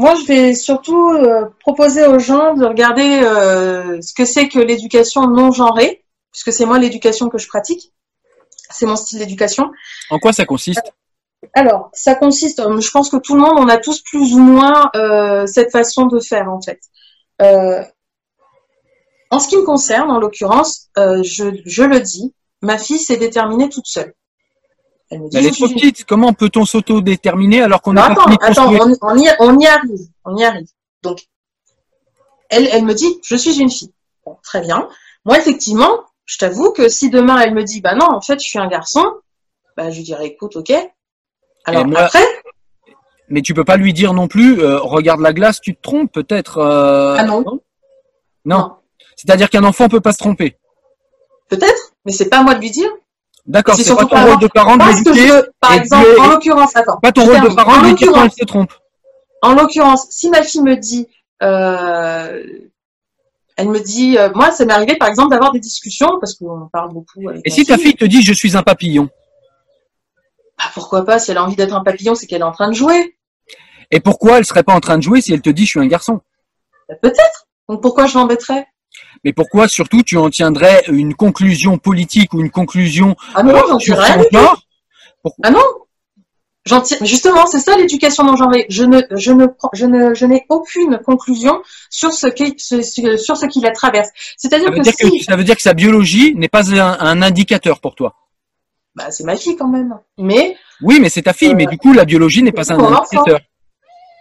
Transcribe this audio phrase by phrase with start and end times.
[0.00, 4.58] moi, je vais surtout euh, proposer aux gens de regarder euh, ce que c'est que
[4.58, 7.92] l'éducation non genrée, puisque c'est moi l'éducation que je pratique.
[8.70, 9.70] C'est mon style d'éducation.
[10.08, 10.90] En quoi ça consiste?
[11.52, 14.38] Alors, ça consiste, euh, je pense que tout le monde, on a tous plus ou
[14.38, 16.80] moins euh, cette façon de faire, en fait.
[19.30, 23.68] En ce qui me concerne, en l'occurrence, je, je le dis, ma fille s'est déterminée
[23.68, 24.14] toute seule.
[25.10, 26.04] Elle me dit, est trop une petite.
[26.04, 29.28] Comment peut-on s'auto-déterminer alors qu'on n'a pas attends, fini de attends, construire on, on y,
[29.40, 30.68] on y arrive, on y arrive.
[31.02, 31.22] Donc,
[32.48, 33.92] elle, elle me dit, je suis une fille.
[34.24, 34.88] Bon, très bien.
[35.24, 38.46] Moi, effectivement, je t'avoue que si demain elle me dit, bah non, en fait, je
[38.48, 39.04] suis un garçon,
[39.76, 40.72] bah je lui dirais, écoute, ok.
[41.64, 42.24] Alors moi- après,
[43.28, 46.12] Mais tu peux pas lui dire non plus, euh, regarde la glace, tu te trompes
[46.12, 46.58] peut-être.
[46.58, 47.44] euh, ah non,
[48.44, 48.76] Non.
[49.16, 50.56] C'est-à-dire qu'un enfant peut pas se tromper.
[51.48, 52.88] peut-être, mais c'est pas à moi de lui dire.
[53.46, 57.10] D'accord, C'est pas ton rôle de parent de l'éduquer, par exemple, en l'occurrence, attends, pas
[57.12, 58.72] ton rôle de parent En de quand elle se trompe.
[59.42, 61.08] en l'occurrence, si ma fille me dit,
[61.42, 62.42] euh,
[63.56, 66.68] elle me dit, euh, moi, ça m'est arrivé par exemple d'avoir des discussions parce qu'on
[66.72, 67.28] parle beaucoup.
[67.28, 69.08] Avec Et si ta fille te dit je suis un papillon,
[70.58, 72.68] bah, pourquoi pas Si elle a envie d'être un papillon, c'est qu'elle est en train
[72.68, 73.16] de jouer.
[73.90, 75.80] et pourquoi elle serait pas en train de jouer si elle te dit je suis
[75.80, 76.20] un garçon?
[76.88, 77.46] Bah, Peut-être.
[77.68, 78.66] Donc pourquoi je l'embêterais?
[79.24, 83.62] Mais pourquoi surtout tu en tiendrais une conclusion politique ou une conclusion Ah non, euh,
[83.68, 84.24] j'en sur son
[85.42, 85.60] Ah non.
[87.02, 88.66] Justement, c'est ça l'éducation non genrée.
[88.68, 93.46] Je ne, je ne, je ne, je n'ai aucune conclusion sur ce qui, sur ce
[93.46, 94.08] qui la traverse.
[94.36, 96.72] C'est-à-dire ça veut, que dire si, que, ça veut dire que sa biologie n'est pas
[96.72, 98.14] un, un indicateur pour toi.
[98.94, 99.98] bah c'est ma fille quand même.
[100.18, 102.78] Mais Oui, mais c'est ta fille, Euh, mais du coup la biologie n'est pas un
[102.78, 103.40] indicateur.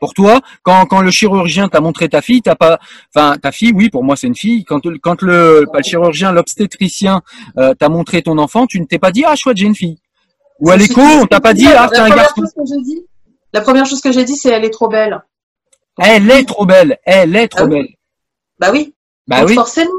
[0.00, 2.78] Pour toi, quand, quand le chirurgien t'a montré ta fille, t'as pas,
[3.14, 4.64] enfin ta fille, oui, pour moi c'est une fille.
[4.64, 7.22] Quand, quand le, pas le chirurgien, l'obstétricien
[7.58, 9.98] euh, t'a montré ton enfant, tu ne t'es pas dit ah chouette j'ai une fille.
[10.60, 12.42] Ou à l'écho, on t'a pas dit ah c'est un garçon.
[13.52, 15.22] la première chose que j'ai dit, c'est elle est trop belle.
[15.98, 17.70] Elle est trop belle, elle est trop Ah oui.
[17.70, 17.88] belle.
[18.58, 18.94] Bah oui.
[19.26, 19.54] Bah Donc oui.
[19.54, 19.90] forcément.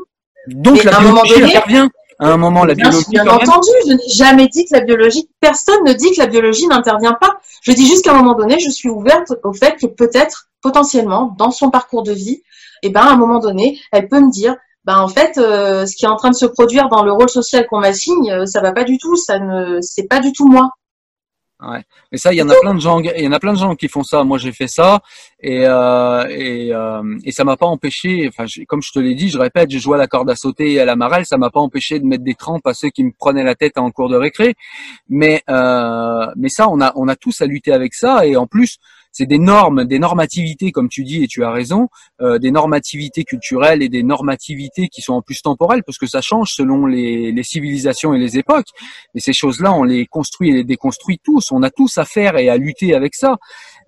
[0.47, 1.89] Donc Mais la biologie donné- intervient.
[2.19, 3.33] À un moment, la Bien, biologie bien même.
[3.33, 7.13] entendu, je n'ai jamais dit que la biologie, personne ne dit que la biologie n'intervient
[7.13, 7.37] pas.
[7.61, 11.35] Je dis juste qu'à un moment donné, je suis ouverte au fait que peut-être, potentiellement,
[11.37, 12.41] dans son parcours de vie,
[12.83, 15.95] eh ben, à un moment donné, elle peut me dire, ben, en fait, euh, ce
[15.95, 18.61] qui est en train de se produire dans le rôle social qu'on m'assigne, euh, ça
[18.61, 20.71] va pas du tout, ça ne, c'est pas du tout moi.
[21.59, 23.57] Mais ça, il y en a plein de gens, il y en a plein de
[23.57, 24.23] gens qui font ça.
[24.23, 25.01] Moi, j'ai fait ça
[25.41, 28.27] et euh, et, euh, et ça m'a pas empêché.
[28.27, 30.73] Enfin, comme je te l'ai dit, je répète, j'ai joué à la corde à sauter
[30.73, 31.25] et à la marelle.
[31.25, 33.77] Ça m'a pas empêché de mettre des crampes à ceux qui me prenaient la tête
[33.77, 34.55] en cours de récré.
[35.09, 38.45] Mais euh, mais ça, on a on a tous à lutter avec ça et en
[38.45, 38.77] plus,
[39.17, 41.89] c'est des normes, des normativités, comme tu dis et tu as raison,
[42.21, 46.21] euh, des normativités culturelles et des normativités qui sont en plus temporelles parce que ça
[46.21, 48.67] change selon les, les civilisations et les époques.
[49.15, 51.51] Et ces choses-là, on les construit et les déconstruit tous.
[51.51, 53.37] On a tous à faire et à lutter avec ça.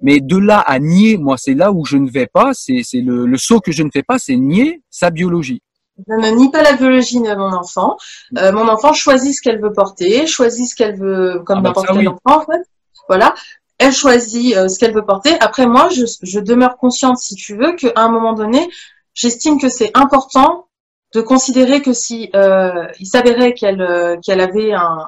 [0.01, 2.53] Mais de là à nier, moi, c'est là où je ne vais pas.
[2.55, 5.61] C'est le, le saut que je ne fais pas, c'est nier sa biologie.
[6.07, 7.97] Je ne nie pas la biologie de mon enfant.
[8.39, 11.69] Euh, mon enfant choisit ce qu'elle veut porter, choisit ce qu'elle veut, comme Ah bah
[11.69, 12.07] n'importe quel oui.
[12.07, 12.63] enfant en fait.
[13.07, 13.35] Voilà.
[13.79, 15.35] Elle choisit euh, ce qu'elle veut porter.
[15.39, 18.69] Après moi, je, je demeure consciente, si tu veux, qu'à un moment donné,
[19.13, 20.67] j'estime que c'est important
[21.15, 25.07] de considérer que si euh, il s'avérait qu'elle euh, qu'elle avait un,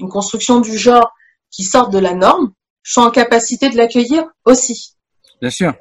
[0.00, 1.12] une construction du genre
[1.50, 4.96] qui sort de la norme, je suis en capacité de l'accueillir aussi.
[5.40, 5.72] Bien sûr,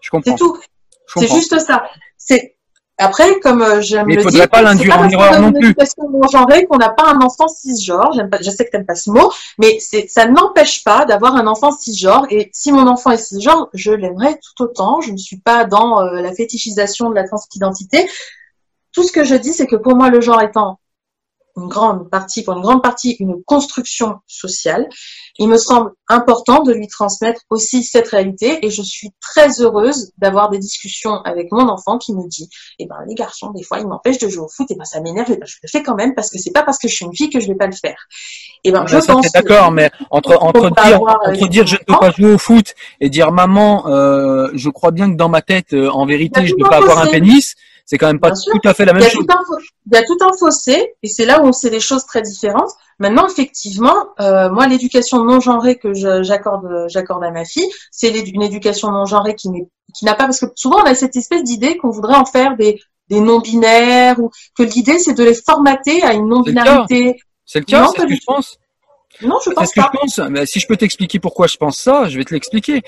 [0.00, 0.36] je C'est comprends.
[0.36, 0.58] tout.
[1.06, 1.88] Je C'est juste ça.
[2.18, 2.57] C'est
[3.00, 5.72] après, comme euh, j'aime il le faudrait dire, pas c'est l'induire en erreur non plus.
[6.32, 8.12] genrée qu'on n'a pas un enfant cisgenre.
[8.14, 11.36] J'aime pas, je sais que t'aimes pas ce mot, mais c'est, ça n'empêche pas d'avoir
[11.36, 12.26] un enfant cisgenre.
[12.30, 15.00] Et si mon enfant est cisgenre, je l'aimerais tout autant.
[15.00, 18.10] Je ne suis pas dans euh, la fétichisation de la transidentité.
[18.92, 20.80] Tout ce que je dis, c'est que pour moi, le genre étant
[21.58, 24.88] une grande partie, pour une grande partie, une construction sociale,
[25.38, 30.12] il me semble important de lui transmettre aussi cette réalité et je suis très heureuse
[30.18, 32.48] d'avoir des discussions avec mon enfant qui me dit,
[32.78, 35.00] eh ben, les garçons, des fois, ils m'empêchent de jouer au foot, et ben, ça
[35.00, 36.94] m'énerve, et ben, je le fais quand même parce que c'est pas parce que je
[36.94, 38.06] suis une fille que je vais pas le faire.
[38.64, 39.30] Et ben, je ça, pense.
[39.32, 42.38] d'accord, mais entre entre dire avoir, euh, entre dire je ne peux pas jouer au
[42.38, 46.40] foot et dire maman, euh, je crois bien que dans ma tête, euh, en vérité,
[46.40, 47.54] a je ne peux pas avoir un pénis,
[47.88, 49.24] c'est quand même pas tout à fait la même chose.
[49.86, 52.20] il y a tout un fossé, et c'est là où on sait des choses très
[52.20, 52.70] différentes.
[52.98, 58.42] Maintenant, effectivement, euh, moi, l'éducation non genrée que j'accorde, j'accorde à ma fille, c'est une
[58.42, 59.48] éducation non genrée qui
[60.02, 62.78] n'a pas, parce que souvent on a cette espèce d'idée qu'on voudrait en faire des,
[63.08, 67.18] des non-binaires, ou que l'idée c'est de les formater à une non-binarité.
[67.46, 68.58] C'est le cas, c'est ce que du je pense.
[69.22, 69.90] Non, je pense que pas.
[69.92, 70.18] je pense.
[70.30, 72.82] Mais si je peux t'expliquer pourquoi je pense ça, je vais te l'expliquer.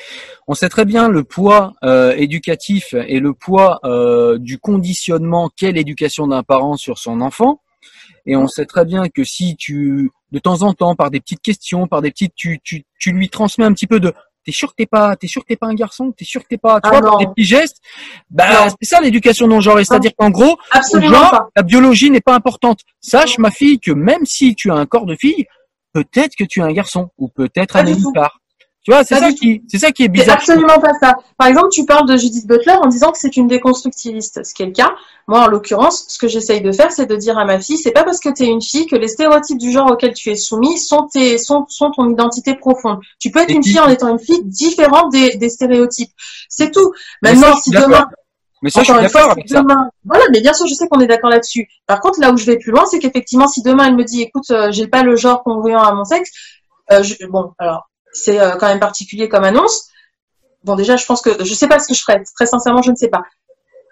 [0.46, 5.72] On sait très bien le poids euh, éducatif et le poids euh, du conditionnement qu'est
[5.72, 7.60] l'éducation d'un parent sur son enfant.
[8.26, 11.40] Et on sait très bien que si tu, de temps en temps, par des petites
[11.40, 14.12] questions, par des petites, tu, tu, tu lui transmets un petit peu de
[14.44, 16.48] t'es sûr que t'es pas, t'es sûr que t'es pas un garçon, t'es sûr que
[16.48, 17.78] t'es pas, tu Ah vois, des petits gestes.
[18.30, 20.58] Bah, c'est ça l'éducation non genrée, c'est-à-dire qu'en gros,
[21.00, 22.80] genre, la biologie n'est pas importante.
[23.00, 25.46] Sache, ma fille, que même si tu as un corps de fille,
[25.92, 28.40] peut-être que tu es un garçon ou peut-être un nénuphar.
[28.82, 30.36] Tu vois, c'est ça qui, c'est ça qui est C'est bizarre.
[30.36, 31.14] absolument pas ça.
[31.36, 34.62] Par exemple, tu parles de Judith Butler en disant que c'est une déconstructiviste, ce qui
[34.62, 34.90] est le cas.
[35.28, 37.90] Moi, en l'occurrence, ce que j'essaye de faire, c'est de dire à ma fille, c'est
[37.90, 40.34] pas parce que tu es une fille que les stéréotypes du genre auquel tu es
[40.34, 43.00] soumis sont, tes, sont, sont ton identité profonde.
[43.18, 46.12] Tu peux être Et une fille en étant une fille différente des, des stéréotypes.
[46.48, 46.90] C'est tout.
[47.20, 48.08] Maintenant, si demain,
[48.62, 49.62] Mais ça, je suis encore une fois, d'accord avec ça.
[50.04, 51.68] voilà, mais bien sûr, je sais qu'on est d'accord là-dessus.
[51.86, 54.22] Par contre, là où je vais plus loin, c'est qu'effectivement, si demain elle me dit,
[54.22, 56.30] écoute, euh, j'ai pas le genre congruent à mon sexe,
[56.92, 59.88] euh, je- bon, alors c'est euh, quand même particulier comme annonce.
[60.64, 62.22] Bon, déjà, je pense que je sais pas ce que je ferais.
[62.34, 63.22] Très sincèrement, je ne sais pas.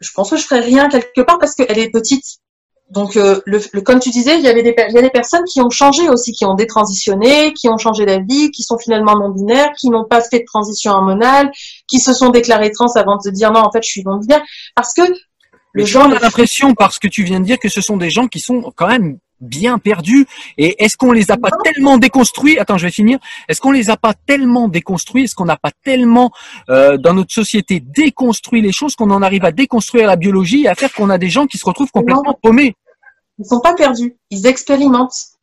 [0.01, 2.25] Je pense que je ferais rien quelque part parce qu'elle est petite.
[2.91, 5.11] Donc, euh, le, le- comme tu disais, il y avait des, il y a des
[5.11, 9.15] personnes qui ont changé aussi, qui ont détransitionné, qui ont changé d'avis, qui sont finalement
[9.19, 11.51] non binaires, qui n'ont pas fait de transition hormonale,
[11.87, 14.17] qui se sont déclarées trans avant de se dire non, en fait, je suis non
[14.17, 14.43] binaire,
[14.75, 17.99] parce que Mais le genre l'impression, parce que tu viens de dire, que ce sont
[17.99, 20.27] des gens qui sont quand même bien perdus.
[20.57, 22.59] Et est-ce qu'on les a pas tellement déconstruits?
[22.59, 23.19] Attends, je vais finir.
[23.49, 25.25] Est-ce qu'on les a pas tellement déconstruits?
[25.25, 26.31] Est-ce qu'on n'a pas tellement
[26.69, 30.69] euh, dans notre société déconstruit les choses qu'on en arrive à déconstruire la biologie et
[30.69, 32.75] à faire qu'on a des gens qui se retrouvent complètement paumés?
[33.39, 35.39] Ils sont pas perdus, ils expérimentent.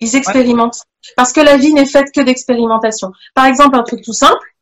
[0.00, 0.82] Ils expérimentent.
[1.16, 3.12] Parce que la vie n'est faite que d'expérimentation.
[3.34, 4.53] Par exemple, un truc tout simple,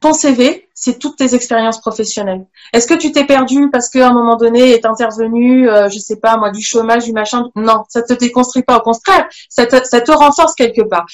[0.00, 2.46] ton CV, c'est toutes tes expériences professionnelles.
[2.72, 6.16] Est-ce que tu t'es perdu parce qu'à un moment donné est intervenu, euh, je sais
[6.16, 7.50] pas moi, du chômage, du machin?
[7.54, 8.78] Non, ça te déconstruit pas.
[8.78, 11.06] Au contraire, ça te, ça te renforce quelque part.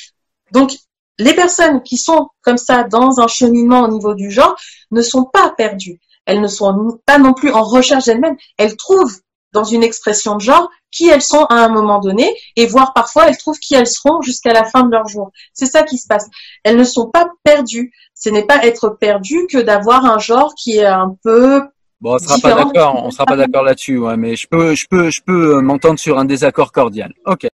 [0.52, 0.72] Donc,
[1.18, 4.56] les personnes qui sont comme ça dans un cheminement au niveau du genre
[4.92, 5.98] ne sont pas perdues.
[6.24, 8.36] Elles ne sont pas non plus en recherche d'elles-mêmes.
[8.58, 9.18] Elles trouvent
[9.52, 13.28] dans une expression de genre qui elles sont à un moment donné et voire parfois
[13.28, 15.30] elles trouvent qui elles seront jusqu'à la fin de leur jour.
[15.52, 16.28] C'est ça qui se passe.
[16.64, 17.92] Elles ne sont pas perdues.
[18.14, 21.62] Ce n'est pas être perdu que d'avoir un genre qui est un peu
[21.98, 24.86] Bon, on sera pas d'accord, on sera pas d'accord là-dessus, ouais, mais je peux, je
[24.86, 27.14] peux, je peux m'entendre sur un désaccord cordial.
[27.24, 27.48] Ok.